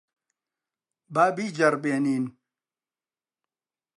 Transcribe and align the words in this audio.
با 1.13 1.23
بیجەڕبێنین. 1.35 2.25